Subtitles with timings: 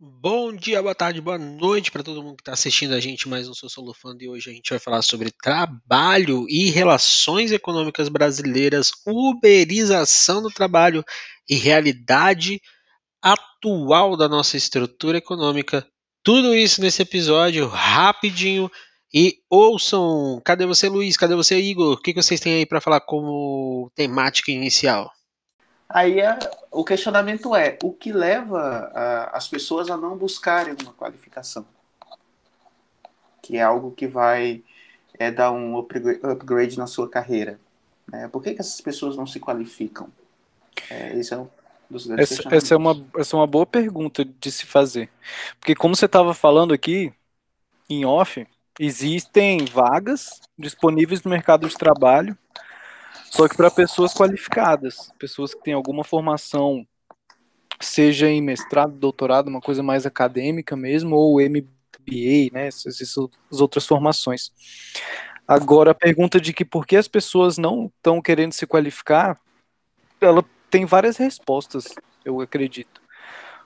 [0.00, 3.48] Bom dia, boa tarde, boa noite para todo mundo que está assistindo a gente mais
[3.48, 8.92] um Sou Solofando e hoje a gente vai falar sobre trabalho e relações econômicas brasileiras,
[9.04, 11.04] uberização do trabalho
[11.48, 12.60] e realidade
[13.20, 15.84] atual da nossa estrutura econômica.
[16.22, 18.70] Tudo isso nesse episódio rapidinho
[19.12, 20.40] e ouçam.
[20.44, 21.16] Cadê você, Luiz?
[21.16, 21.94] Cadê você, Igor?
[21.94, 25.10] O que vocês têm aí para falar como temática inicial?
[25.88, 26.38] Aí é,
[26.70, 28.60] o questionamento é: o que leva
[28.94, 31.64] a, as pessoas a não buscarem uma qualificação?
[33.40, 34.62] Que é algo que vai
[35.18, 37.58] é, dar um upgrade na sua carreira.
[38.06, 38.28] Né?
[38.28, 40.08] Por que, que essas pessoas não se qualificam?
[40.90, 41.48] É, esse é um
[41.88, 45.08] dos grandes essa, essa, é uma, essa é uma boa pergunta de se fazer.
[45.58, 47.12] Porque, como você estava falando aqui,
[47.88, 48.46] em off,
[48.78, 52.36] existem vagas disponíveis no mercado de trabalho
[53.30, 56.86] só que para pessoas qualificadas, pessoas que têm alguma formação,
[57.80, 63.86] seja em mestrado, doutorado, uma coisa mais acadêmica mesmo, ou MBA, né, essas, essas outras
[63.86, 64.50] formações.
[65.46, 69.38] Agora, a pergunta de que por que as pessoas não estão querendo se qualificar,
[70.20, 71.94] ela tem várias respostas,
[72.24, 73.00] eu acredito.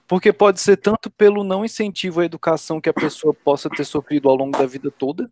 [0.06, 4.28] Porque pode ser tanto pelo não incentivo à educação que a pessoa possa ter sofrido
[4.28, 5.30] ao longo da vida toda,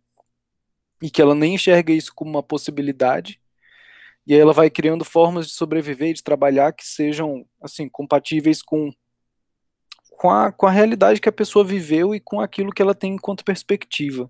[1.01, 3.40] e que ela nem enxerga isso como uma possibilidade,
[4.25, 8.91] e aí ela vai criando formas de sobreviver de trabalhar que sejam assim compatíveis com
[10.21, 13.13] com a, com a realidade que a pessoa viveu e com aquilo que ela tem
[13.15, 14.29] enquanto perspectiva.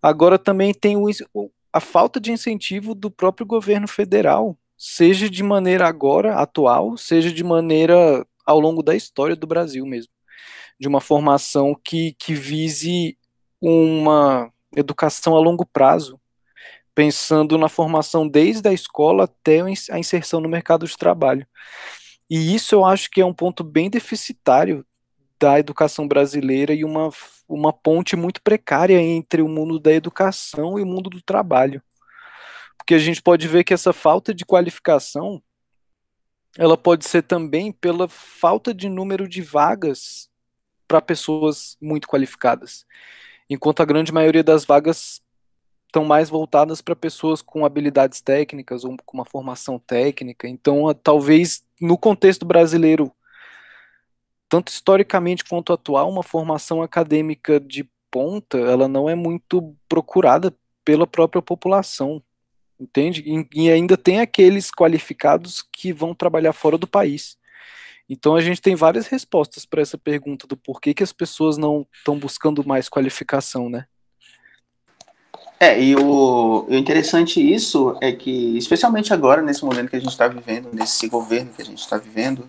[0.00, 1.10] Agora também tem o,
[1.72, 7.42] a falta de incentivo do próprio governo federal, seja de maneira agora, atual, seja de
[7.42, 10.12] maneira ao longo da história do Brasil mesmo.
[10.78, 13.18] De uma formação que, que vise
[13.60, 16.20] uma educação a longo prazo,
[16.94, 21.46] pensando na formação desde a escola até a inserção no mercado de trabalho.
[22.28, 24.84] E isso eu acho que é um ponto bem deficitário
[25.38, 27.10] da educação brasileira e uma,
[27.48, 31.82] uma ponte muito precária entre o mundo da educação e o mundo do trabalho.
[32.76, 35.42] Porque a gente pode ver que essa falta de qualificação
[36.58, 40.28] ela pode ser também pela falta de número de vagas
[40.86, 42.84] para pessoas muito qualificadas.
[43.48, 45.22] Enquanto a grande maioria das vagas
[45.92, 50.48] estão mais voltadas para pessoas com habilidades técnicas ou com uma formação técnica.
[50.48, 53.12] Então, talvez no contexto brasileiro,
[54.48, 61.06] tanto historicamente quanto atual, uma formação acadêmica de ponta, ela não é muito procurada pela
[61.06, 62.22] própria população,
[62.80, 63.22] entende?
[63.26, 67.36] E, e ainda tem aqueles qualificados que vão trabalhar fora do país.
[68.08, 71.86] Então a gente tem várias respostas para essa pergunta do porquê que as pessoas não
[71.94, 73.86] estão buscando mais qualificação, né?
[75.62, 80.10] É, e o, o interessante isso é que, especialmente agora, nesse momento que a gente
[80.10, 82.48] está vivendo, nesse governo que a gente está vivendo,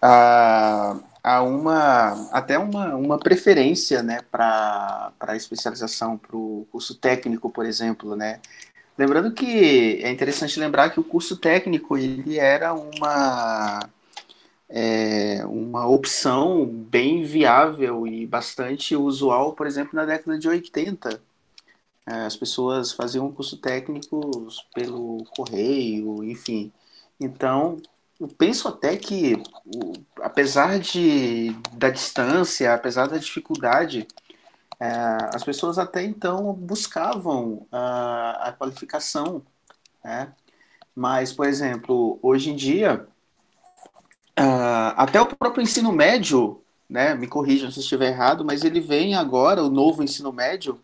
[0.00, 7.50] há, há uma, até uma, uma preferência né, para a especialização, para o curso técnico,
[7.50, 8.40] por exemplo, né?
[8.96, 13.80] Lembrando que é interessante lembrar que o curso técnico ele era uma,
[14.70, 21.27] é, uma opção bem viável e bastante usual, por exemplo, na década de 80, é,
[22.10, 26.72] as pessoas faziam curso técnico pelo correio, enfim.
[27.20, 27.76] Então,
[28.20, 29.42] eu penso até que,
[30.22, 34.06] apesar de, da distância, apesar da dificuldade,
[34.80, 34.88] é,
[35.34, 39.42] as pessoas até então buscavam a, a qualificação.
[40.02, 40.32] Né?
[40.94, 43.06] Mas, por exemplo, hoje em dia,
[44.38, 49.14] uh, até o próprio ensino médio, né, me corrijam se estiver errado, mas ele vem
[49.14, 50.80] agora, o novo ensino médio,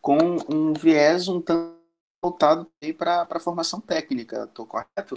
[0.00, 0.18] com
[0.48, 1.80] um viés um tanto
[2.22, 5.14] voltado para a formação técnica, estou correto?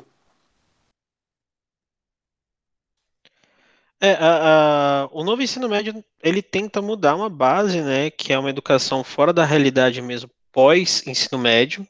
[4.00, 8.40] É, a, a, o novo ensino médio ele tenta mudar uma base, né, que é
[8.40, 11.88] uma educação fora da realidade mesmo, pós ensino médio.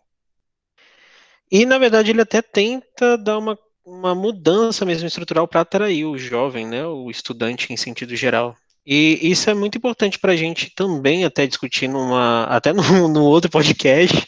[1.51, 6.17] E na verdade ele até tenta dar uma, uma mudança mesmo estrutural para atrair o
[6.17, 8.55] jovem, né, o estudante em sentido geral.
[8.85, 13.23] E isso é muito importante para a gente também até discutir numa, até no, no
[13.23, 14.27] outro podcast,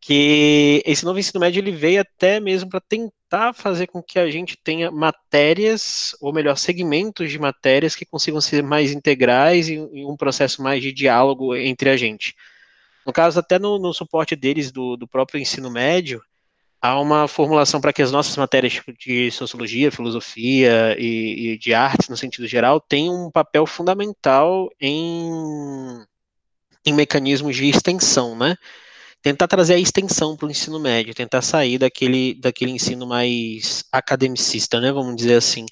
[0.00, 4.30] que esse novo ensino médio ele veio até mesmo para tentar fazer com que a
[4.30, 10.04] gente tenha matérias, ou melhor, segmentos de matérias que consigam ser mais integrais e, e
[10.04, 12.34] um processo mais de diálogo entre a gente.
[13.06, 16.20] No caso, até no, no suporte deles do, do próprio ensino médio,
[16.86, 22.08] há uma formulação para que as nossas matérias de sociologia, filosofia e, e, de artes,
[22.08, 25.30] no sentido geral, tenham um papel fundamental em,
[26.84, 28.56] em mecanismos de extensão, né?
[29.22, 34.80] Tentar trazer a extensão para o ensino médio, tentar sair daquele, daquele ensino mais academicista,
[34.80, 34.92] né?
[34.92, 35.66] Vamos dizer assim.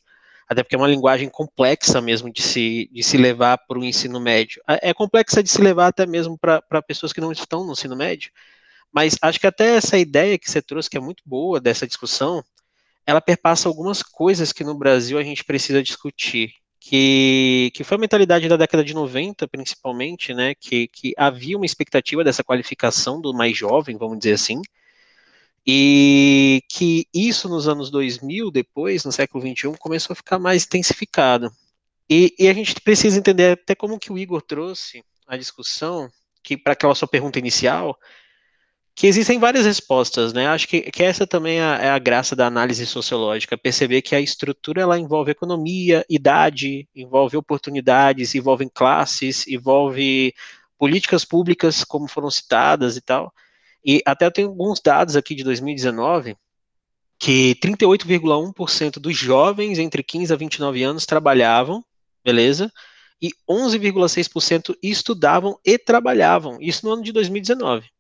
[0.49, 4.21] até porque é uma linguagem complexa mesmo de se, de se levar para o ensino
[4.21, 4.63] médio.
[4.69, 7.97] É, é complexa de se levar até mesmo para pessoas que não estão no ensino
[7.97, 8.31] médio,
[8.95, 12.45] mas acho que até essa ideia que você trouxe, que é muito boa dessa discussão,
[13.07, 16.53] ela perpassa algumas coisas que no Brasil a gente precisa discutir.
[16.79, 20.55] Que, que foi a mentalidade da década de 90, principalmente, né?
[20.55, 24.61] Que, que havia uma expectativa dessa qualificação do mais jovem, vamos dizer assim,
[25.67, 31.51] e que isso nos anos 2000, depois, no século 21, começou a ficar mais intensificado.
[32.09, 36.11] E, e, a gente precisa entender até como que o Igor trouxe a discussão,
[36.43, 37.99] que para aquela sua pergunta inicial,
[38.95, 40.47] que existem várias respostas, né?
[40.47, 44.15] Acho que, que essa também é a, é a, graça da análise sociológica, perceber que
[44.15, 50.33] a estrutura ela envolve economia, idade, envolve oportunidades, envolve classes, envolve
[50.79, 53.33] políticas públicas, como foram citadas e tal.
[53.85, 56.37] E até eu tenho alguns dados aqui de 2019
[57.19, 61.85] que 38,1% dos jovens entre 15 a 29 anos trabalhavam,
[62.25, 62.73] beleza?
[63.21, 66.59] E 11,6% estudavam e trabalhavam.
[66.61, 67.94] Isso no ano de 2019.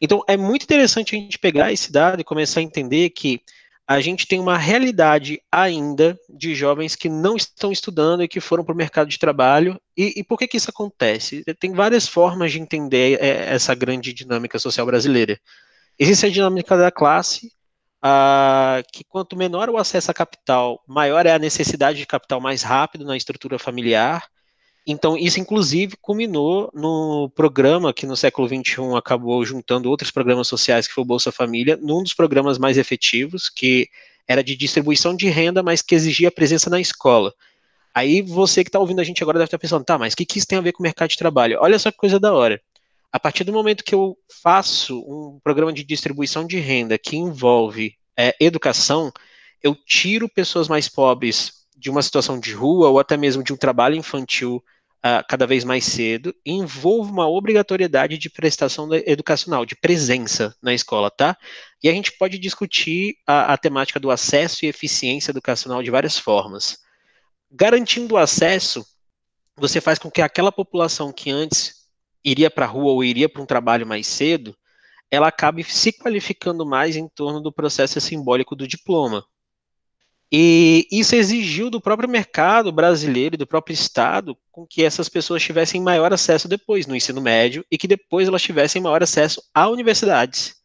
[0.00, 3.42] Então, é muito interessante a gente pegar esse dado e começar a entender que
[3.86, 8.62] a gente tem uma realidade ainda de jovens que não estão estudando e que foram
[8.62, 9.80] para o mercado de trabalho.
[9.96, 11.42] E, e, por que, que isso acontece?
[11.58, 15.40] Tem várias formas de entender é, essa grande dinâmica social brasileira.
[15.98, 17.50] Existe a dinâmica da classe,
[18.02, 22.62] ah, que quanto menor o acesso a capital, maior é a necessidade de capital mais
[22.62, 24.28] rápido na estrutura familiar,
[24.90, 30.88] então, isso inclusive culminou no programa que no século XXI acabou juntando outros programas sociais,
[30.88, 33.90] que foi o Bolsa Família, num dos programas mais efetivos, que
[34.26, 37.34] era de distribuição de renda, mas que exigia presença na escola.
[37.94, 40.24] Aí você que está ouvindo a gente agora deve estar pensando, tá, mas o que,
[40.24, 41.58] que isso tem a ver com o mercado de trabalho?
[41.60, 42.58] Olha só que coisa da hora.
[43.12, 47.94] A partir do momento que eu faço um programa de distribuição de renda que envolve
[48.16, 49.12] é, educação,
[49.62, 53.56] eu tiro pessoas mais pobres de uma situação de rua ou até mesmo de um
[53.56, 54.64] trabalho infantil
[55.04, 61.10] uh, cada vez mais cedo, envolve uma obrigatoriedade de prestação educacional, de presença na escola,
[61.10, 61.36] tá?
[61.82, 66.18] E a gente pode discutir a, a temática do acesso e eficiência educacional de várias
[66.18, 66.78] formas.
[67.50, 68.84] Garantindo o acesso,
[69.56, 71.78] você faz com que aquela população que antes
[72.24, 74.56] iria para a rua ou iria para um trabalho mais cedo,
[75.10, 79.24] ela acabe se qualificando mais em torno do processo simbólico do diploma.
[80.30, 85.42] E isso exigiu do próprio mercado brasileiro e do próprio Estado com que essas pessoas
[85.42, 89.68] tivessem maior acesso depois no ensino médio e que depois elas tivessem maior acesso a
[89.68, 90.58] universidades.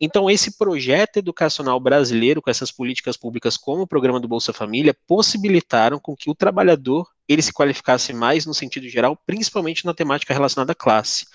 [0.00, 4.96] Então, esse projeto educacional brasileiro, com essas políticas públicas como o programa do Bolsa Família,
[5.06, 10.34] possibilitaram com que o trabalhador ele se qualificasse mais no sentido geral, principalmente na temática
[10.34, 11.26] relacionada à classe.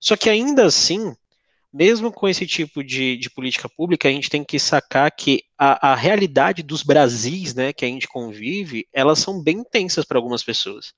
[0.00, 1.14] Só que ainda assim,
[1.72, 5.92] mesmo com esse tipo de, de, política pública, a gente tem que sacar que a,
[5.92, 10.42] a, realidade dos Brasis, né, que a gente convive, elas são bem intensas para algumas
[10.42, 10.92] pessoas.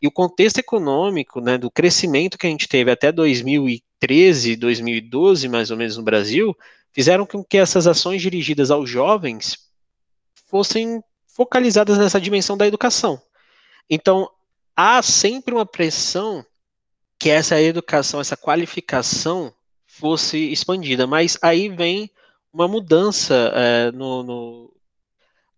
[0.00, 5.70] E o contexto econômico, né, do crescimento que a gente teve até 2013, 2012, mais
[5.70, 6.56] ou menos no Brasil,
[6.92, 9.58] fizeram com que essas ações dirigidas aos jovens
[10.46, 13.20] fossem focalizadas nessa dimensão da educação.
[13.88, 14.30] Então,
[14.76, 16.44] há sempre uma pressão
[17.18, 19.52] que essa educação, essa qualificação
[20.02, 21.06] fosse expandida.
[21.06, 22.10] Mas aí vem
[22.52, 24.74] uma mudança é, no, no,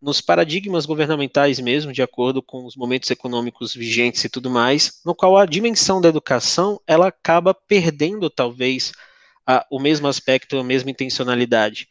[0.02, 5.14] nos paradigmas governamentais mesmo, de acordo com os momentos econômicos vigentes e tudo mais, no
[5.14, 8.92] qual a dimensão da educação ela acaba perdendo talvez
[9.46, 11.88] a, o mesmo aspecto, a mesma intencionalidade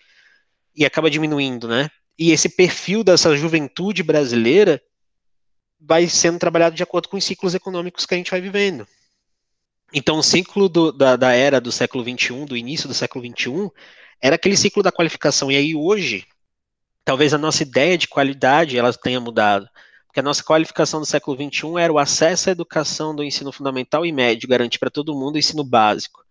[0.75, 1.89] e acaba diminuindo, né?
[2.19, 4.79] E esse perfil dessa juventude brasileira
[5.81, 8.87] vai sendo trabalhado de acordo com os ciclos econômicos que a gente vai vivendo.
[9.93, 13.69] Então, o ciclo do, da, da, era do século XXI, do início do século XXI,
[14.21, 15.51] era aquele ciclo da qualificação.
[15.51, 16.25] E aí, hoje,
[17.05, 19.67] talvez a nossa ideia de qualidade ela tenha mudado.
[20.07, 24.05] Porque a nossa qualificação do século XXI era o acesso à educação do ensino fundamental
[24.05, 26.23] e médio, garantir para todo mundo o ensino básico.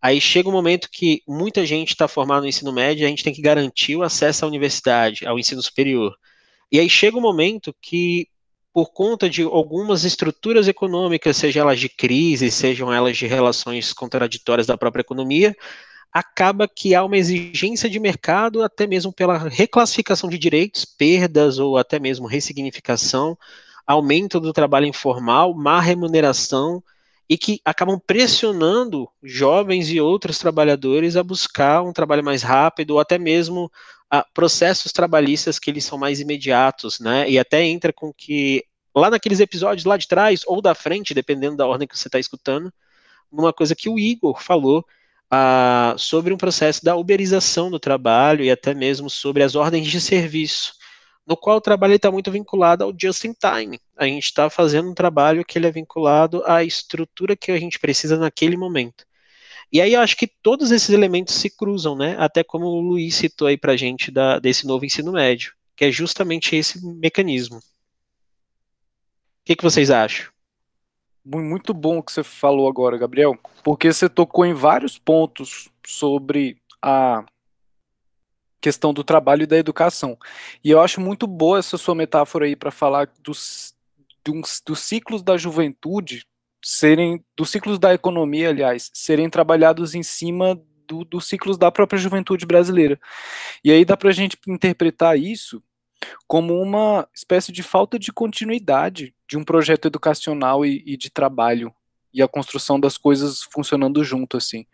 [0.00, 3.22] Aí chega um momento que muita gente está formada no ensino médio e a gente
[3.22, 6.14] tem que garantir o acesso à universidade, ao ensino superior.
[6.70, 8.26] E aí chega um momento que
[8.72, 14.66] por conta de algumas estruturas econômicas, sejam elas de crise, sejam elas de relações contraditórias
[14.66, 15.54] da própria economia,
[16.12, 21.76] acaba que há uma exigência de mercado, até mesmo pela reclassificação de direitos, perdas ou
[21.76, 23.36] até mesmo ressignificação,
[23.86, 26.82] aumento do trabalho informal, má remuneração,
[27.28, 33.00] e que acabam pressionando jovens e outros trabalhadores a buscar um trabalho mais rápido, ou
[33.00, 33.70] até mesmo
[34.10, 37.28] a processos trabalhistas que eles são mais imediatos, né?
[37.30, 38.64] E até entra com que
[38.94, 42.18] lá naqueles episódios lá de trás ou da frente, dependendo da ordem que você está
[42.18, 42.72] escutando,
[43.30, 44.84] uma coisa que o Igor falou
[45.30, 49.98] ah, sobre um processo da uberização do trabalho e até mesmo sobre as ordens de
[49.98, 50.74] serviço,
[51.26, 53.78] no qual o trabalho está muito vinculado ao just in time.
[53.96, 57.78] A gente está fazendo um trabalho que ele é vinculado à estrutura que a gente
[57.78, 59.04] precisa naquele momento.
[59.72, 62.14] E aí eu acho que todos esses elementos se cruzam, né?
[62.18, 65.86] Até como o Luiz citou aí para a gente da, desse novo ensino médio, que
[65.86, 67.56] é justamente esse mecanismo.
[67.56, 67.62] O
[69.44, 70.30] que, que vocês acham?
[71.24, 76.58] Muito bom o que você falou agora, Gabriel, porque você tocou em vários pontos sobre
[76.82, 77.24] a
[78.62, 80.16] questão do trabalho e da educação.
[80.64, 83.74] E eu acho muito boa essa sua metáfora aí para falar dos,
[84.24, 86.24] dos, dos, ciclos da juventude
[86.64, 91.98] serem, dos ciclos da economia, aliás, serem trabalhados em cima do, dos ciclos da própria
[91.98, 92.98] juventude brasileira.
[93.64, 95.62] E aí dá para a gente interpretar isso
[96.26, 101.74] como uma espécie de falta de continuidade de um projeto educacional e, e de trabalho
[102.14, 104.66] e a construção das coisas funcionando junto assim.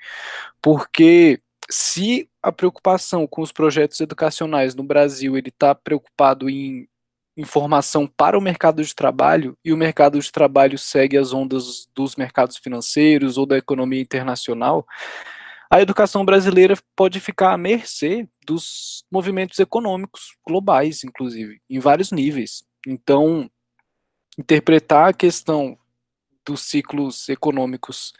[0.60, 6.88] Porque se a preocupação com os projetos educacionais no Brasil ele está preocupado em
[7.36, 12.16] informação para o mercado de trabalho e o mercado de trabalho segue as ondas dos
[12.16, 14.84] mercados financeiros ou da economia internacional,
[15.70, 22.64] a educação brasileira pode ficar à mercê dos movimentos econômicos globais, inclusive, em vários níveis.
[22.86, 23.50] Então,
[24.38, 25.78] interpretar a questão
[26.44, 28.14] dos ciclos econômicos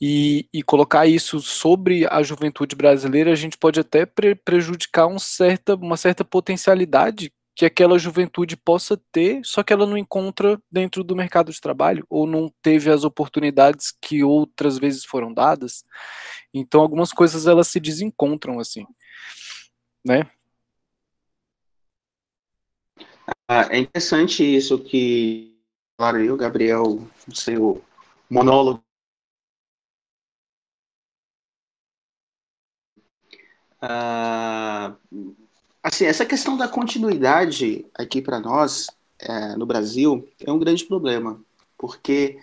[0.00, 5.18] e, e, colocar isso sobre a juventude brasileira, a gente pode até pre prejudicar um
[5.18, 11.02] certa, uma certa potencialidade que aquela juventude possa ter, só que ela não encontra dentro
[11.02, 15.84] do mercado de trabalho, ou não teve as oportunidades que outras vezes foram dadas.
[16.54, 18.86] Então, algumas coisas elas se desencontram, assim,
[20.06, 20.30] né?
[23.48, 25.58] Ah, é interessante isso que,
[25.96, 27.82] claro, eu, Gabriel, no seu
[28.30, 28.84] monólogo
[33.82, 35.34] Uh,
[35.82, 41.40] assim, essa questão da continuidade aqui para nós, é, no Brasil, é um grande problema,
[41.76, 42.38] porque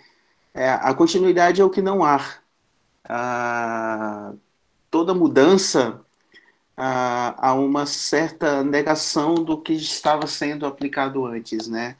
[0.54, 2.20] é, a continuidade é o que não há.
[3.08, 4.38] Uh,
[4.90, 6.00] toda mudança
[6.76, 11.96] uh, há uma certa negação do que estava sendo aplicado antes, né?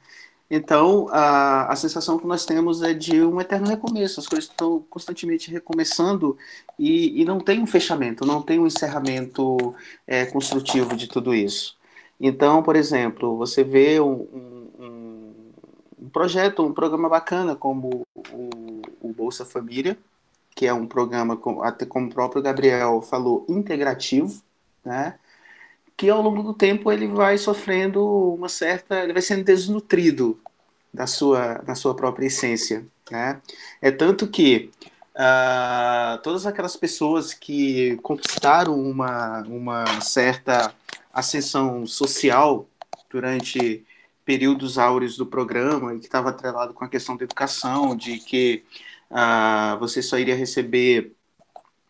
[0.49, 4.19] Então, a, a sensação que nós temos é de um eterno recomeço.
[4.19, 6.37] As coisas estão constantemente recomeçando
[6.79, 9.75] e, e não tem um fechamento, não tem um encerramento
[10.05, 11.75] é, construtivo de tudo isso.
[12.19, 14.27] Então, por exemplo, você vê um,
[14.79, 15.53] um,
[16.01, 18.49] um projeto, um programa bacana como o,
[19.01, 19.97] o, Bolsa Família,
[20.55, 24.41] que é um programa, até como o próprio Gabriel falou, integrativo,
[24.83, 25.19] né?
[25.97, 30.39] Que ao longo do tempo ele vai sofrendo uma certa, ele vai sendo desnutrido
[30.93, 33.41] da sua, da sua própria essência, né?
[33.81, 34.69] É tanto que
[35.15, 40.71] uh, todas aquelas pessoas que conquistaram uma, uma certa
[41.11, 42.67] ascensão social
[43.09, 43.83] durante
[44.23, 48.63] períodos áureos do programa e que estava atrelado com a questão da educação, de que
[49.09, 51.13] uh, você só iria receber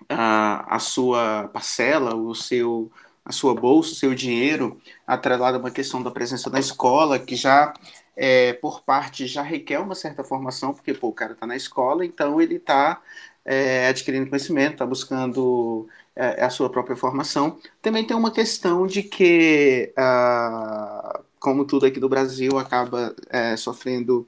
[0.03, 2.89] uh, a sua parcela, o seu
[3.27, 7.35] a sua bolsa, o seu dinheiro, atrelado a uma questão da presença na escola, que
[7.35, 7.73] já,
[8.15, 12.05] é, por parte, já requer uma certa formação, porque pô, o cara está na escola,
[12.05, 13.01] então ele está
[13.43, 17.59] é, adquirindo conhecimento, está buscando é, a sua própria formação.
[17.81, 24.25] Também tem uma questão de que, ah, como tudo aqui do Brasil, acaba é, sofrendo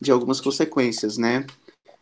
[0.00, 1.46] de algumas consequências, né?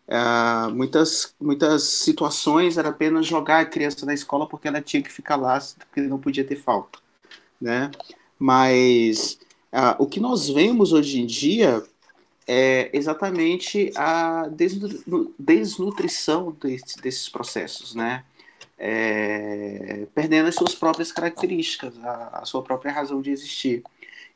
[0.09, 5.13] Uh, muitas, muitas situações era apenas jogar a criança na escola porque ela tinha que
[5.13, 6.99] ficar lá, porque não podia ter falta,
[7.61, 7.91] né?
[8.39, 9.39] Mas
[9.99, 11.85] o que nós vemos hoje em dia
[12.49, 14.49] é exatamente a
[15.39, 18.25] desnutrição desse, desses processos, né?
[18.79, 23.83] É, perdendo as suas próprias características, a, a, sua própria razão de existir.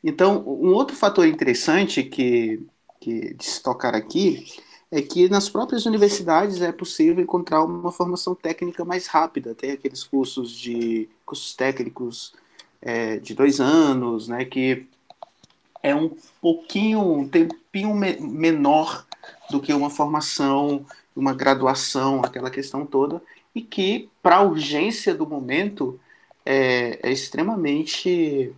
[0.03, 2.61] Então, um outro fator interessante que,
[2.99, 4.45] que de se tocar aqui
[4.93, 9.55] é que nas próprias universidades é possível encontrar uma formação técnica mais rápida.
[9.55, 12.31] Tem aqueles cursos de cursos técnicos
[12.79, 14.85] é, de dois anos, né, que
[15.81, 19.03] é um pouquinho, um tempinho me menor
[19.49, 20.85] do que uma formação,
[21.15, 23.19] uma graduação, aquela questão toda,
[23.55, 25.99] e que, para a urgência do momento,
[26.45, 28.53] é, é extremamente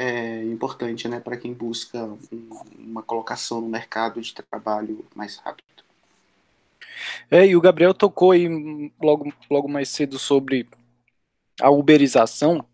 [0.00, 2.08] é importante né, para quem busca
[2.78, 5.68] uma colocação no mercado de trabalho mais rápido.
[7.30, 8.48] É, e o Gabriel tocou aí
[8.98, 10.66] logo, logo mais cedo sobre
[11.60, 12.64] a uberização.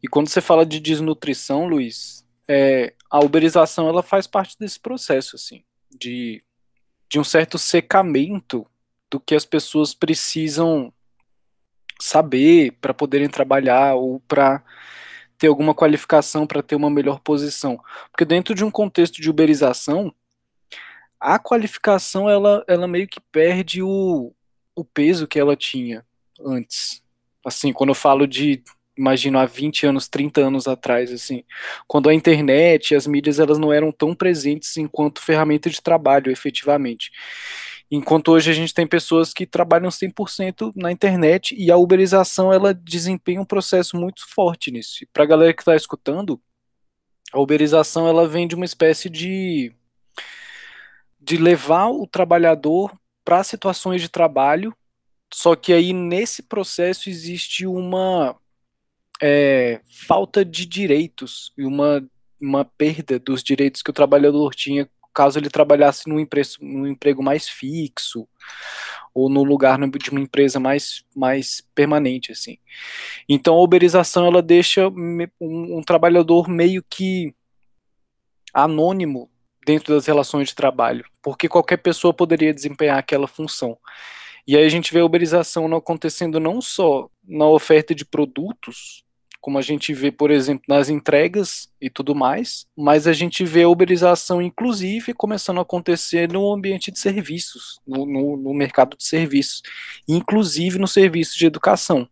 [0.00, 5.34] E quando você fala de desnutrição, Luiz, é, a uberização ela faz parte desse processo,
[5.34, 6.40] assim, de,
[7.08, 8.64] de um certo secamento
[9.10, 10.92] do que as pessoas precisam
[12.00, 14.62] saber para poderem trabalhar ou para
[15.40, 17.80] ter alguma qualificação para ter uma melhor posição.
[18.12, 20.14] Porque dentro de um contexto de uberização,
[21.18, 24.34] a qualificação ela, ela meio que perde o,
[24.76, 26.04] o peso que ela tinha
[26.44, 27.02] antes.
[27.44, 28.62] Assim, quando eu falo de
[28.98, 31.42] imagino há 20 anos, 30 anos atrás, assim,
[31.88, 36.30] quando a internet e as mídias elas não eram tão presentes enquanto ferramenta de trabalho,
[36.30, 37.10] efetivamente.
[37.90, 42.72] Enquanto hoje a gente tem pessoas que trabalham 100% na internet e a uberização ela
[42.72, 45.04] desempenha um processo muito forte nisso.
[45.12, 46.40] Para a galera que está escutando,
[47.32, 49.74] a uberização ela vem de uma espécie de
[51.20, 54.74] de levar o trabalhador para situações de trabalho,
[55.32, 58.34] só que aí nesse processo existe uma
[59.20, 62.02] é, falta de direitos e uma,
[62.40, 64.88] uma perda dos direitos que o trabalhador tinha
[65.20, 68.26] caso ele trabalhasse num, emprego, num emprego mais fixo
[69.12, 72.56] ou no lugar de uma empresa mais, mais permanente, assim.
[73.28, 77.34] Então a uberização ela deixa um, um trabalhador meio que
[78.54, 79.30] anônimo
[79.66, 83.76] dentro das relações de trabalho, porque qualquer pessoa poderia desempenhar aquela função.
[84.46, 89.04] E aí a gente vê a uberização acontecendo não só na oferta de produtos,
[89.40, 93.62] como a gente vê, por exemplo, nas entregas e tudo mais, mas a gente vê
[93.62, 99.04] a uberização, inclusive, começando a acontecer no ambiente de serviços, no, no, no mercado de
[99.04, 99.62] serviços,
[100.06, 102.08] inclusive no serviço de educação.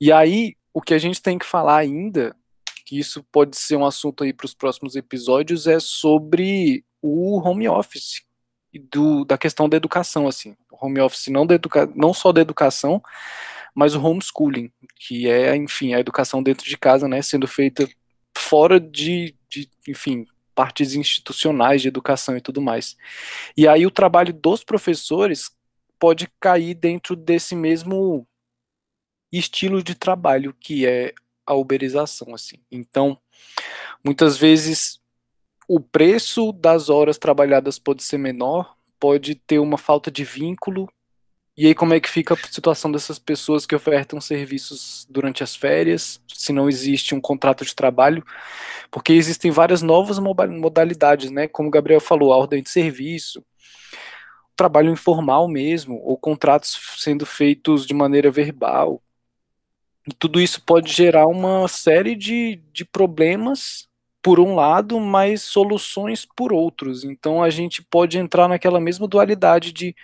[0.00, 2.36] E aí, o que a gente tem que falar ainda,
[2.84, 7.68] que isso pode ser um assunto aí para os próximos episódios, é sobre o home
[7.68, 8.22] office
[8.90, 13.02] do, da questão da educação, assim, home office não, da educa não só da educação,
[13.74, 17.88] mas o homeschooling, que é, enfim, a educação dentro de casa, né, sendo feita
[18.36, 22.96] fora de, de enfim, partes institucionais de educação e tudo mais.
[23.56, 25.50] E aí o trabalho dos professores
[25.98, 28.26] pode cair dentro desse mesmo
[29.32, 31.12] estilo de trabalho que é
[31.46, 32.56] a uberização, assim.
[32.70, 33.18] Então,
[34.04, 35.00] muitas vezes
[35.66, 40.88] o preço das horas trabalhadas pode ser menor, pode ter uma falta de vínculo
[41.56, 45.54] e aí, como é que fica a situação dessas pessoas que ofertam serviços durante as
[45.54, 48.24] férias, se não existe um contrato de trabalho?
[48.90, 51.46] Porque existem várias novas modalidades, né?
[51.46, 53.44] Como o Gabriel falou, a ordem de serviço,
[54.56, 59.00] trabalho informal mesmo, ou contratos sendo feitos de maneira verbal.
[60.08, 63.88] E tudo isso pode gerar uma série de, de problemas
[64.20, 67.04] por um lado, mas soluções por outros.
[67.04, 69.94] Então a gente pode entrar naquela mesma dualidade de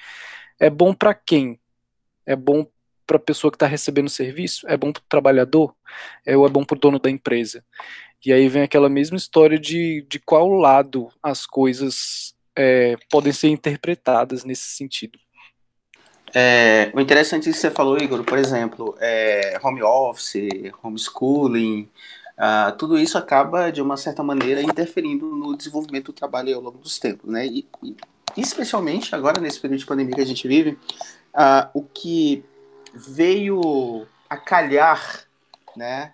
[0.60, 1.58] é bom para quem?
[2.26, 2.66] É bom
[3.06, 4.68] para a pessoa que está recebendo o serviço?
[4.68, 5.74] É bom para o trabalhador?
[6.24, 7.64] É, ou é bom para o dono da empresa?
[8.24, 13.48] E aí vem aquela mesma história de, de qual lado as coisas é, podem ser
[13.48, 15.18] interpretadas nesse sentido.
[16.32, 20.36] É, o interessante que você falou, Igor, por exemplo, é, home office,
[20.82, 21.88] homeschooling,
[22.38, 26.78] uh, tudo isso acaba, de uma certa maneira, interferindo no desenvolvimento do trabalho ao longo
[26.78, 27.46] dos tempos, né?
[27.46, 27.96] E, e
[28.36, 30.78] especialmente agora nesse período de pandemia que a gente vive,
[31.34, 32.44] uh, o que
[32.94, 35.24] veio a calhar,
[35.76, 36.12] né,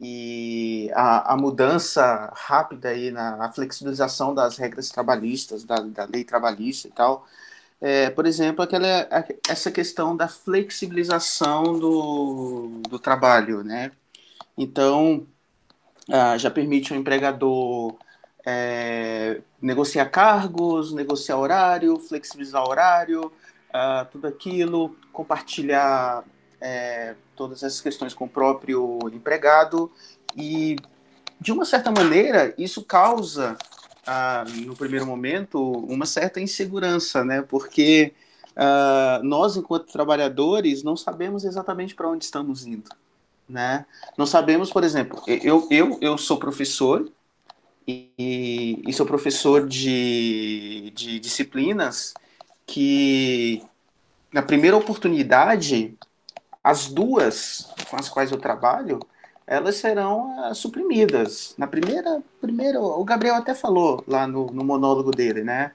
[0.00, 6.88] e a, a mudança rápida aí na flexibilização das regras trabalhistas, da, da lei trabalhista
[6.88, 7.26] e tal,
[7.80, 9.08] é, por exemplo, aquela,
[9.48, 13.90] essa questão da flexibilização do, do trabalho, né?
[14.56, 15.26] Então,
[16.10, 17.96] ah, já permite o empregador
[18.50, 23.26] é, negociar cargos, negociar horário, flexibilizar horário,
[23.68, 26.24] uh, tudo aquilo, compartilhar
[26.60, 29.90] é, todas essas questões com o próprio empregado
[30.36, 30.76] e
[31.40, 33.56] de uma certa maneira isso causa
[34.06, 37.42] uh, no primeiro momento uma certa insegurança, né?
[37.42, 38.12] Porque
[38.50, 42.90] uh, nós enquanto trabalhadores não sabemos exatamente para onde estamos indo,
[43.48, 43.86] né?
[44.18, 47.10] Não sabemos, por exemplo, eu eu, eu sou professor
[48.18, 52.14] e, e sou professor de, de disciplinas
[52.66, 53.62] que,
[54.32, 55.96] na primeira oportunidade,
[56.62, 59.00] as duas com as quais eu trabalho,
[59.46, 61.54] elas serão uh, suprimidas.
[61.58, 65.72] Na primeira, primeira, o Gabriel até falou lá no, no monólogo dele, né?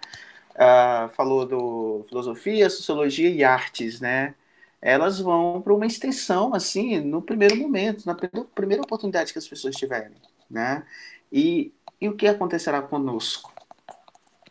[0.56, 4.34] Uh, falou do filosofia, sociologia e artes, né?
[4.82, 8.15] Elas vão para uma extensão, assim, no primeiro momento, na
[8.54, 10.15] primeira oportunidade que as pessoas tiverem,
[10.49, 10.86] né?
[11.32, 13.53] E e o que acontecerá conosco?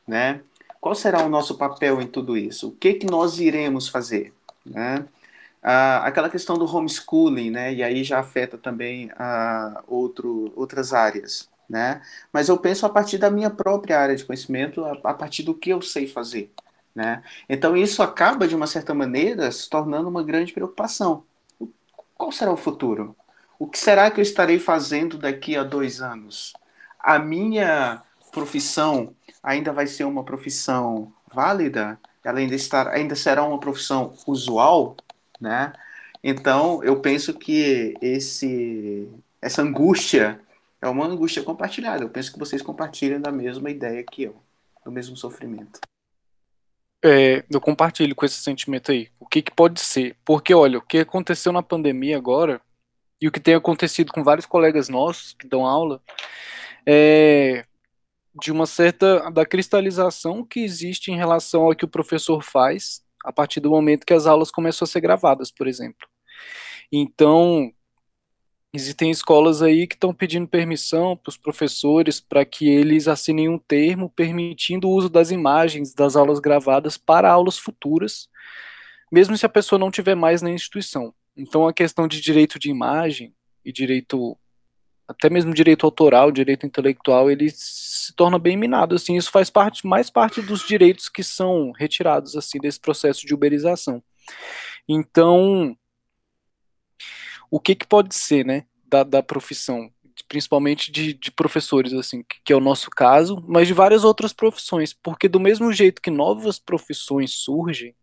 [0.07, 0.41] Né?
[0.81, 2.69] Qual será o nosso papel em tudo isso?
[2.69, 4.35] O que, que nós iremos fazer?
[4.65, 5.07] Né?
[5.63, 7.73] Ah, aquela questão do homeschooling, né?
[7.73, 11.49] e aí já afeta também ah, outro, outras áreas.
[11.69, 12.03] Né?
[12.33, 15.55] Mas eu penso a partir da minha própria área de conhecimento, a, a partir do
[15.55, 16.53] que eu sei fazer.
[16.95, 17.23] Né?
[17.49, 21.25] Então isso acaba, de uma certa maneira, se tornando uma grande preocupação.
[22.15, 23.17] Qual será o futuro?
[23.59, 26.53] O que será que eu estarei fazendo daqui a dois anos?
[27.05, 32.01] A minha profissão ainda vai ser uma profissão válida?
[32.25, 34.97] Ela ainda, estar, ainda será uma profissão usual?
[35.39, 35.71] Né?
[36.23, 39.07] Então, eu penso que esse,
[39.43, 40.41] essa angústia
[40.81, 42.03] é uma angústia compartilhada.
[42.03, 44.37] Eu penso que vocês compartilham da mesma ideia que eu,
[44.83, 45.81] do mesmo sofrimento.
[47.05, 49.11] É, eu compartilho com esse sentimento aí.
[49.21, 50.17] O que, que pode ser?
[50.25, 52.59] Porque, olha, o que aconteceu na pandemia agora,
[53.21, 56.01] e o que tem acontecido com vários colegas nossos que dão aula,
[56.87, 57.65] é
[58.41, 63.33] de uma certa da cristalização que existe em relação ao que o professor faz a
[63.33, 66.07] partir do momento que as aulas começam a ser gravadas, por exemplo.
[66.93, 67.73] Então,
[68.73, 73.59] existem escolas aí que estão pedindo permissão para os professores para que eles assinem um
[73.59, 78.29] termo permitindo o uso das imagens das aulas gravadas para aulas futuras,
[79.11, 81.15] mesmo se a pessoa não tiver mais na instituição.
[81.37, 84.37] Então, a questão de direito de imagem e direito,
[85.07, 88.95] até mesmo direito autoral, direito intelectual, ele se torna bem minado.
[88.95, 93.35] Assim, isso faz parte, mais parte dos direitos que são retirados assim desse processo de
[93.35, 94.03] uberização.
[94.89, 95.77] Então,
[97.51, 99.91] o que, que pode ser, né, da, da profissão,
[100.29, 104.33] principalmente de, de professores, assim, que, que, é o nosso caso, mas de várias outras
[104.33, 107.95] profissões, porque do mesmo jeito que novas profissões surgem,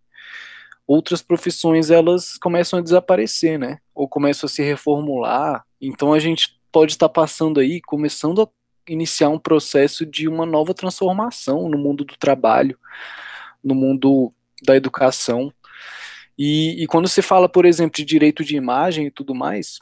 [0.88, 6.61] outras profissões elas começam a desaparecer, né, ou começam a se reformular, então a gente
[6.72, 8.48] pode estar passando aí, começando a
[8.88, 12.78] iniciar um processo de uma nova transformação no mundo do trabalho,
[13.64, 14.32] no mundo
[14.64, 15.54] da educação,
[16.44, 19.80] e, e quando se fala, por exemplo, de direito de imagem e tudo mais,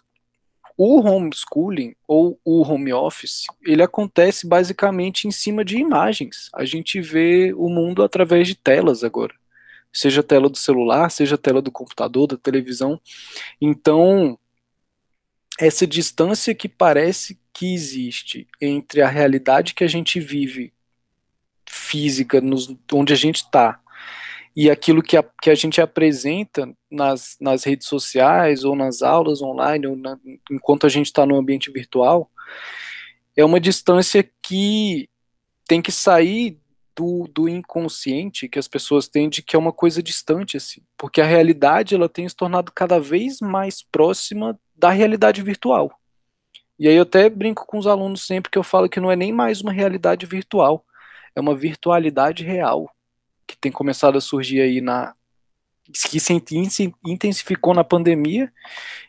[0.77, 6.49] o homeschooling ou o home office, ele acontece basicamente em cima de imagens.
[6.53, 9.33] A gente vê o mundo através de telas agora.
[9.91, 12.99] Seja tela do celular, seja tela do computador, da televisão.
[13.61, 14.37] Então,
[15.59, 20.73] essa distância que parece que existe entre a realidade que a gente vive
[21.67, 23.79] física, nos, onde a gente está,
[24.55, 29.41] e aquilo que a, que a gente apresenta nas, nas redes sociais ou nas aulas
[29.41, 30.17] online, ou na,
[30.49, 32.31] enquanto a gente está no ambiente virtual,
[33.35, 35.09] é uma distância que
[35.67, 36.57] tem que sair
[36.95, 41.21] do, do inconsciente que as pessoas têm de que é uma coisa distante, assim, porque
[41.21, 45.91] a realidade ela tem se tornado cada vez mais próxima da realidade virtual.
[46.79, 49.15] E aí eu até brinco com os alunos sempre que eu falo que não é
[49.15, 50.85] nem mais uma realidade virtual,
[51.35, 52.89] é uma virtualidade real
[53.45, 55.13] que tem começado a surgir aí na
[55.91, 56.33] que se
[57.03, 58.53] intensificou na pandemia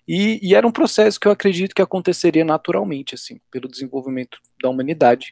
[0.08, 4.70] e, e, era um processo que eu acredito que aconteceria naturalmente, assim, pelo desenvolvimento da
[4.70, 5.28] humanidade.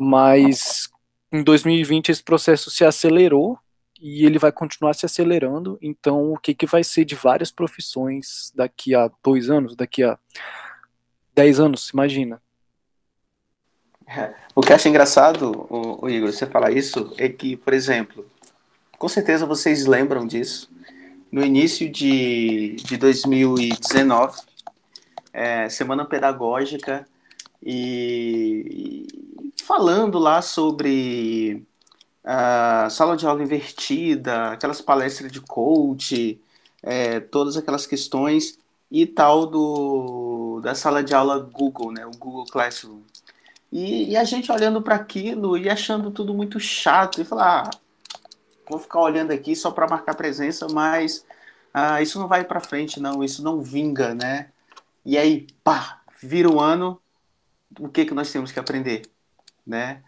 [0.00, 0.88] Mas
[1.30, 3.58] em 2020 esse processo se acelerou
[4.00, 5.78] e ele vai continuar se acelerando.
[5.82, 10.18] Então, o que, que vai ser de várias profissões daqui a dois anos, daqui a
[11.34, 12.40] dez anos, imagina?
[14.54, 18.26] O que eu acho engraçado, o, o Igor, você falar isso, é que, por exemplo,
[18.98, 20.68] com certeza vocês lembram disso,
[21.30, 24.40] no início de, de 2019,
[25.32, 27.06] é, semana pedagógica,
[27.62, 29.06] e,
[29.56, 31.64] e falando lá sobre
[32.24, 36.40] a sala de aula invertida, aquelas palestras de coach,
[36.82, 38.58] é, todas aquelas questões,
[38.90, 43.00] e tal do, da sala de aula Google, né, o Google Classroom.
[43.70, 47.70] E, e a gente olhando para aquilo e achando tudo muito chato e falar, ah,
[48.68, 51.24] vou ficar olhando aqui só para marcar presença, mas
[51.72, 54.50] ah, isso não vai para frente, não, isso não vinga, né?
[55.04, 57.00] E aí, pá, vira o ano,
[57.78, 59.02] o que que nós temos que aprender,
[59.66, 60.02] né?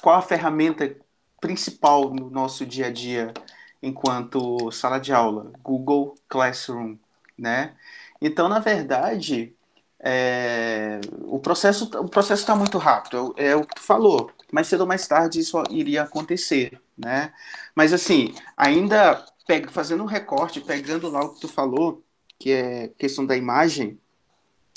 [0.00, 0.96] Qual a ferramenta
[1.44, 3.34] principal no nosso dia a dia
[3.82, 5.52] enquanto sala de aula?
[5.62, 6.96] Google Classroom,
[7.36, 7.74] né?
[8.18, 9.54] Então, na verdade,
[10.00, 14.30] é, o processo o processo está muito rápido, é, é, o que tu falou.
[14.50, 17.30] Mais cedo ou mais tarde isso iria acontecer, né?
[17.74, 22.02] Mas assim, ainda pega, fazendo um recorte, pegando lá o que tu falou,
[22.38, 23.98] que é questão da imagem,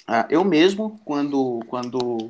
[0.09, 2.29] uh, eu mesmo, quando, quando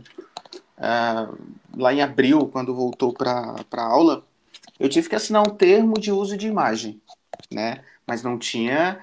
[1.76, 4.24] lá em abril, quando voltou para a aula,
[4.80, 7.02] eu tive que assinar um termo de uso de imagem,
[7.52, 7.84] né?
[8.06, 9.00] Mas não tinha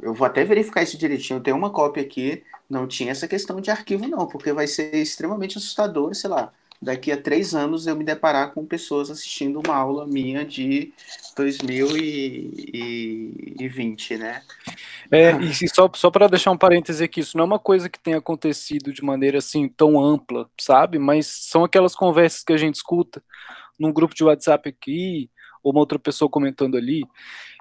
[0.00, 1.40] eu vou até verificar isso direitinho.
[1.40, 2.42] Tenho uma cópia aqui.
[2.68, 6.52] Não tinha essa questão de arquivo, não, porque vai ser extremamente assustador, sei lá.
[6.80, 10.92] Daqui a três anos eu me deparar com pessoas assistindo uma aula minha de
[11.36, 14.42] 2020, né?
[15.10, 17.98] É, e só, só para deixar um parêntese aqui, isso não é uma coisa que
[17.98, 21.00] tenha acontecido de maneira assim tão ampla, sabe?
[21.00, 23.20] Mas são aquelas conversas que a gente escuta
[23.78, 25.28] num grupo de WhatsApp aqui,
[25.62, 27.04] ou uma outra pessoa comentando ali.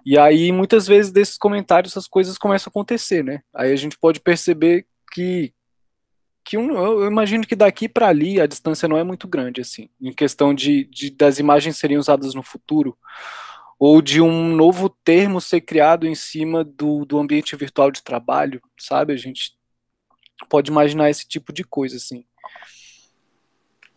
[0.06, 3.42] E aí, muitas vezes, desses comentários, as coisas começam a acontecer, né?
[3.54, 5.54] Aí a gente pode perceber que
[6.48, 9.90] que um, eu imagino que daqui para ali a distância não é muito grande, assim,
[10.02, 12.98] em questão de, de, das imagens serem usadas no futuro,
[13.78, 18.62] ou de um novo termo ser criado em cima do, do ambiente virtual de trabalho,
[18.80, 19.12] sabe?
[19.12, 19.58] A gente
[20.48, 22.24] pode imaginar esse tipo de coisa, assim.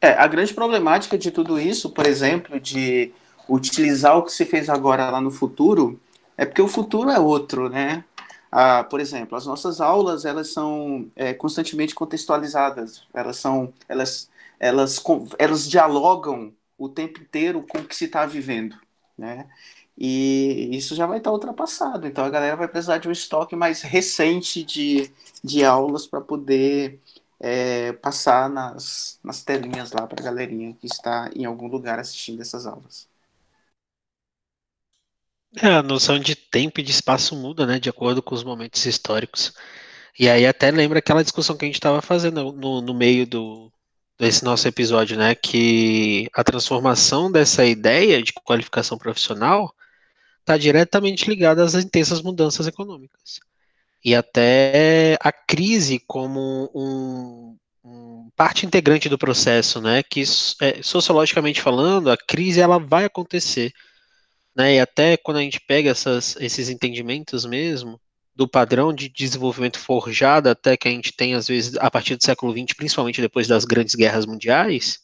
[0.01, 3.13] É, a grande problemática de tudo isso, por exemplo, de
[3.49, 6.01] utilizar o que se fez agora lá no futuro,
[6.37, 8.03] é porque o futuro é outro, né?
[8.51, 15.03] Ah, por exemplo, as nossas aulas elas são é, constantemente contextualizadas, elas são, elas, elas,
[15.39, 18.77] elas dialogam o tempo inteiro com o que se está vivendo,
[19.17, 19.49] né?
[19.97, 22.07] E isso já vai estar tá ultrapassado.
[22.07, 25.13] Então a galera vai precisar de um estoque mais recente de,
[25.45, 27.01] de aulas para poder
[27.39, 32.41] é, passar nas, nas telinhas lá para a galerinha que está em algum lugar assistindo
[32.43, 33.10] essas aulas.
[35.57, 38.85] É, a noção de tempo e de espaço muda, né, de acordo com os momentos
[38.87, 39.53] históricos.
[40.19, 43.73] E aí até lembra aquela discussão que a gente estava fazendo no, no meio do,
[44.19, 49.75] desse nosso episódio, né, que a transformação dessa ideia de qualificação profissional
[50.41, 53.41] está diretamente ligada às intensas mudanças econômicas.
[54.05, 60.23] E até a crise como um, um parte integrante do processo, né, que
[60.61, 63.73] é, sociologicamente falando, a crise ela vai acontecer
[64.61, 64.75] né?
[64.75, 67.99] E até quando a gente pega essas, esses entendimentos mesmo
[68.35, 72.25] do padrão de desenvolvimento forjado até que a gente tem às vezes a partir do
[72.25, 75.01] século XX, principalmente depois das grandes guerras mundiais,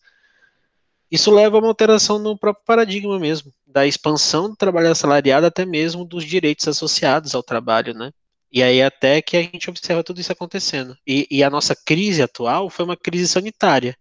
[1.10, 5.64] isso leva a uma alteração no próprio paradigma mesmo, da expansão do trabalho assalariado até
[5.64, 8.12] mesmo dos direitos associados ao trabalho, né?
[8.52, 10.96] E aí até que a gente observa tudo isso acontecendo.
[11.06, 13.96] E, e a nossa crise atual foi uma crise sanitária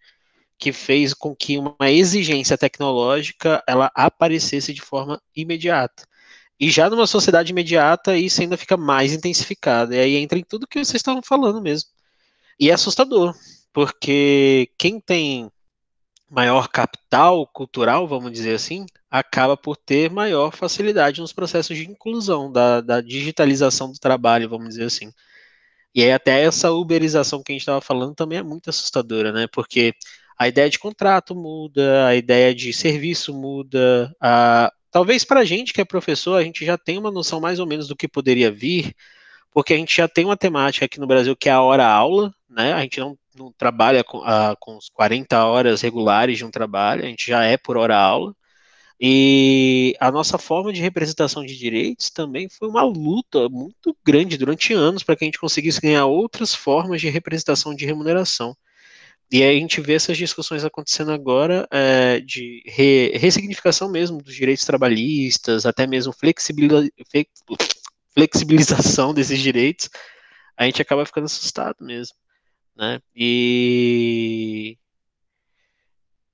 [0.57, 6.03] que fez com que uma exigência tecnológica ela aparecesse de forma imediata.
[6.59, 9.93] E já numa sociedade imediata, isso ainda fica mais intensificado.
[9.93, 11.89] E aí entra em tudo que vocês estavam falando mesmo.
[12.59, 13.35] E é assustador,
[13.73, 15.51] porque quem tem
[16.29, 22.51] maior capital cultural, vamos dizer assim, acaba por ter maior facilidade nos processos de inclusão,
[22.51, 25.11] da, da digitalização do trabalho, vamos dizer assim.
[25.93, 29.47] E aí até essa uberização que a gente estava falando também é muito assustadora, né?
[29.47, 29.93] Porque
[30.37, 34.13] a ideia de contrato muda, a ideia de serviço muda.
[34.19, 34.71] A...
[34.91, 37.65] Talvez para a gente que é professor, a gente já tem uma noção mais ou
[37.65, 38.93] menos do que poderia vir,
[39.51, 42.73] porque a gente já tem uma temática aqui no Brasil que é a hora-aula, né?
[42.73, 47.03] A gente não, não trabalha com, uh, com os 40 horas regulares de um trabalho,
[47.03, 48.35] a gente já é por hora-aula.
[48.99, 54.73] E a nossa forma de representação de direitos também foi uma luta muito grande durante
[54.73, 58.55] anos para que a gente conseguisse ganhar outras formas de representação de remuneração.
[59.31, 64.35] E aí a gente vê essas discussões acontecendo agora é, de re, ressignificação mesmo dos
[64.35, 66.13] direitos trabalhistas, até mesmo
[68.13, 69.89] flexibilização desses direitos,
[70.57, 72.15] a gente acaba ficando assustado mesmo,
[72.75, 73.01] né?
[73.15, 74.77] E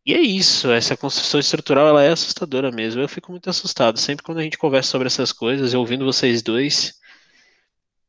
[0.05, 3.01] e é isso, essa construção estrutural ela é assustadora mesmo.
[3.01, 6.93] Eu fico muito assustado sempre quando a gente conversa sobre essas coisas, ouvindo vocês dois,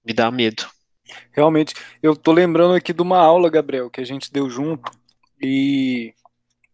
[0.05, 0.66] me dá medo.
[1.33, 4.90] Realmente, eu tô lembrando aqui de uma aula, Gabriel, que a gente deu junto,
[5.40, 6.14] e,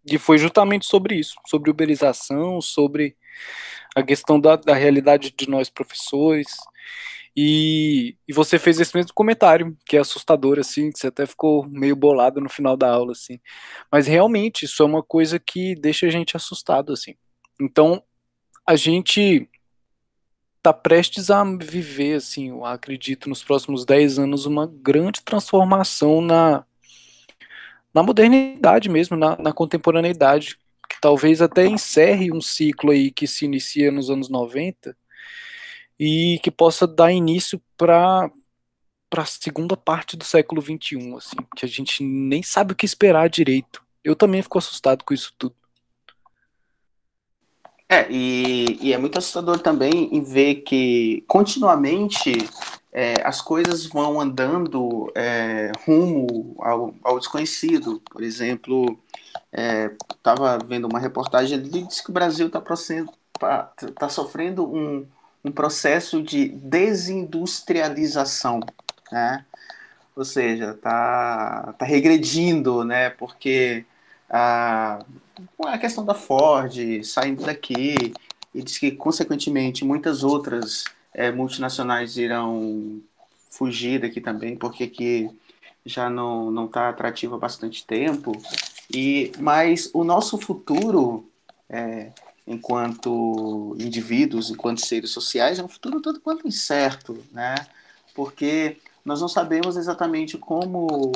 [0.05, 3.17] e foi justamente sobre isso, sobre uberização, sobre
[3.95, 6.49] a questão da, da realidade de nós professores,
[7.41, 11.65] e, e você fez esse mesmo comentário, que é assustador, assim, que você até ficou
[11.69, 13.39] meio bolado no final da aula, assim.
[13.93, 17.15] Mas realmente, isso é uma coisa que deixa a gente assustado, assim.
[17.61, 18.03] Então,
[18.67, 19.49] a gente
[20.59, 26.65] está prestes a viver, assim, eu acredito, nos próximos 10 anos, uma grande transformação na,
[27.95, 33.45] na modernidade mesmo, na, na contemporaneidade, que talvez até encerre um ciclo aí que se
[33.45, 34.97] inicia nos anos 90
[35.99, 38.31] e que possa dar início para
[39.11, 42.85] para a segunda parte do século 21, assim, que a gente nem sabe o que
[42.85, 43.83] esperar direito.
[44.05, 45.57] Eu também fico assustado com isso tudo.
[47.89, 52.33] É, e, e é muito assustador também em ver que continuamente
[52.93, 58.03] é, as coisas vão andando é, rumo ao, ao, desconhecido.
[58.11, 58.99] Por exemplo,
[60.11, 62.61] estava é, vendo uma reportagem ali que diz que o Brasil está
[63.95, 65.07] tá sofrendo um,
[65.43, 68.61] um processo de desindustrialização,
[69.11, 69.47] né?
[70.15, 73.09] Ou seja, está tá regredindo, né?
[73.11, 73.87] Porque
[74.29, 74.99] a,
[75.65, 76.75] a questão da Ford
[77.05, 78.13] saindo daqui,
[78.55, 83.01] e diz que, consequentemente, muitas outras é, multinacionais irão
[83.51, 85.31] fugir daqui também, porque aqui
[85.85, 88.33] já não está atrativo há bastante tempo.
[88.93, 91.29] E, mas o nosso futuro,
[91.69, 92.13] é,
[92.47, 97.55] enquanto indivíduos, enquanto seres sociais, é um futuro todo quanto incerto, né?
[98.15, 101.13] Porque nós não sabemos exatamente como,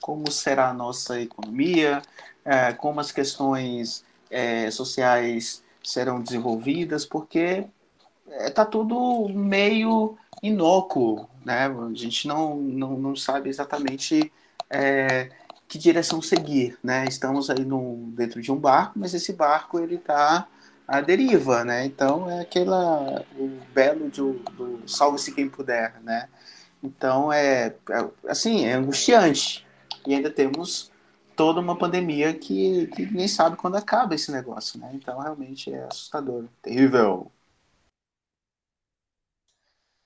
[0.00, 2.02] como será a nossa economia,
[2.48, 7.66] é, como as questões é, sociais serão desenvolvidas, porque
[8.26, 11.66] está é, tudo meio inócuo, né?
[11.66, 14.32] A gente não, não, não sabe exatamente
[14.70, 15.30] é,
[15.68, 17.04] que direção seguir, né?
[17.06, 20.48] Estamos aí no, dentro de um barco, mas esse barco ele está
[20.86, 21.84] à deriva, né?
[21.84, 26.30] Então é aquela o belo do, do salve-se quem puder, né?
[26.82, 29.66] Então é, é assim é angustiante
[30.06, 30.90] e ainda temos
[31.38, 34.90] toda uma pandemia que, que ninguém sabe quando acaba esse negócio, né?
[34.92, 37.30] Então realmente é assustador, terrível.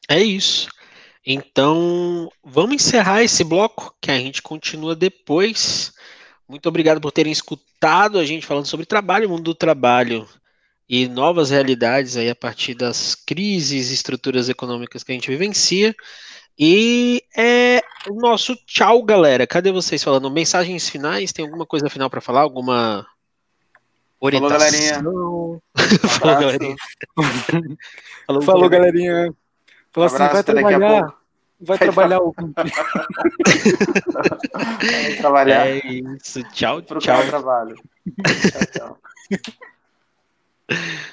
[0.06, 0.68] É isso.
[1.24, 5.94] Então, vamos encerrar esse bloco que a gente continua depois.
[6.46, 10.28] Muito obrigado por terem escutado a gente falando sobre trabalho, mundo do trabalho
[10.86, 15.94] e novas realidades aí a partir das crises estruturas econômicas que a gente vivencia.
[16.58, 19.46] E é o nosso tchau, galera.
[19.46, 20.30] Cadê vocês falando?
[20.30, 21.32] Mensagens finais?
[21.32, 22.42] Tem alguma coisa final para falar?
[22.42, 23.06] Alguma
[24.20, 25.60] orientação?
[26.08, 26.76] Falou, galerinha.
[27.18, 27.76] Falou, galerinha.
[28.26, 29.34] Falou, Falou galerinha.
[29.92, 31.22] Falou assim, vai trabalhar.
[31.64, 32.34] Vai trabalhar o.
[34.90, 35.66] vai trabalhar.
[35.68, 36.42] É isso.
[36.50, 37.26] Tchau, tchau.
[37.26, 37.76] trabalho.
[38.72, 38.98] tchau,
[40.68, 41.08] tchau.